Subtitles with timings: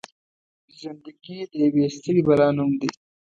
[0.79, 2.89] زنده ګي د يوې ستړې بلا نوم دی.